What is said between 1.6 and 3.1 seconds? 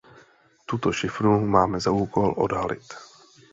za úkol odhalit.